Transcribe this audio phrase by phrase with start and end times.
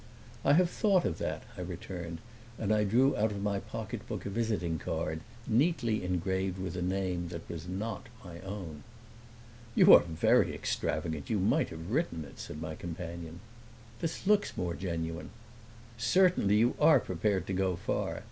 [0.43, 2.21] "I have thought of that," I returned;
[2.57, 7.27] and I drew out of my pocketbook a visiting card, neatly engraved with a name
[7.27, 8.83] that was not my own.
[9.75, 13.41] "You are very extravagant; you might have written it," said my companion.
[13.99, 15.29] "This looks more genuine."
[15.99, 18.19] "Certainly, you are prepared to go far!